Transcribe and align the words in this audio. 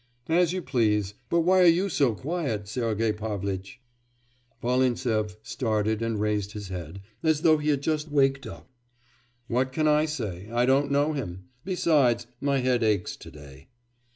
'As 0.27 0.51
you 0.51 0.63
please. 0.63 1.13
But 1.29 1.41
why 1.41 1.61
are 1.61 1.65
you 1.65 1.87
so 1.87 2.15
quiet, 2.15 2.67
Sergei 2.67 3.11
Pavlitch?' 3.11 3.79
Volintsev 4.59 5.37
started 5.43 6.01
and 6.01 6.19
raised 6.19 6.53
his 6.53 6.69
head, 6.69 7.01
as 7.21 7.41
though 7.41 7.59
he 7.59 7.69
had 7.69 7.83
just 7.83 8.09
waked 8.09 8.47
up. 8.47 8.67
'What 9.47 9.71
can 9.71 9.87
I 9.87 10.05
say? 10.05 10.49
I 10.51 10.65
don't 10.65 10.89
know 10.89 11.13
him. 11.13 11.49
Besides, 11.63 12.25
my 12.39 12.61
head 12.61 12.81
aches 12.81 13.15
to 13.17 13.29
day. 13.29 13.67